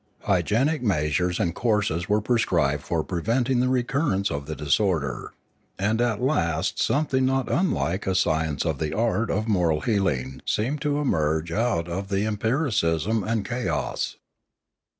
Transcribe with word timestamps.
Hygienic 0.21 0.81
measures 0.81 1.39
and 1.39 1.53
courses 1.53 2.09
were 2.09 2.21
prescribed 2.21 2.81
for 2.81 3.03
preventing 3.03 3.59
the 3.59 3.69
recurrence 3.69 4.31
of 4.31 4.47
the 4.47 4.55
disorder; 4.55 5.31
and 5.77 6.01
at 6.01 6.19
last 6.23 6.81
something 6.81 7.23
not 7.23 7.51
unlike 7.51 8.07
a 8.07 8.15
science 8.15 8.65
of 8.65 8.79
the 8.79 8.97
art 8.97 9.29
of 9.29 9.47
moral 9.47 9.81
healing 9.81 10.41
seemed 10.43 10.81
to 10.81 10.97
emerge 10.97 11.51
out 11.51 11.87
of 11.87 12.09
the 12.09 12.25
empiricism 12.25 13.23
and 13.23 13.47
chaos. 13.47 14.17